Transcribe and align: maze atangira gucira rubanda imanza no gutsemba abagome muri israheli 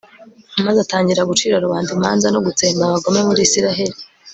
maze 0.65 0.77
atangira 0.81 1.27
gucira 1.29 1.63
rubanda 1.65 1.89
imanza 1.97 2.27
no 2.33 2.39
gutsemba 2.45 2.81
abagome 2.85 3.19
muri 3.29 3.41
israheli 3.47 3.97